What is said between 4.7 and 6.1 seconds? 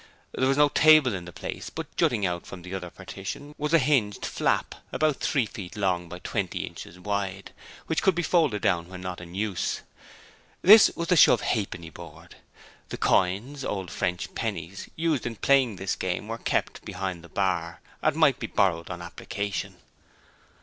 about three feet long